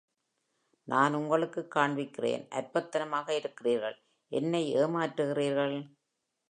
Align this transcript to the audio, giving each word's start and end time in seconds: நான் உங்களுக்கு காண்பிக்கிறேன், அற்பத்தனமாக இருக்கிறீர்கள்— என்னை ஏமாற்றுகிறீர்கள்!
நான் 0.87 1.13
உங்களுக்கு 1.13 1.61
காண்பிக்கிறேன், 1.75 2.43
அற்பத்தனமாக 2.51 3.29
இருக்கிறீர்கள்— 3.35 3.97
என்னை 4.31 4.63
ஏமாற்றுகிறீர்கள்! 4.75 5.77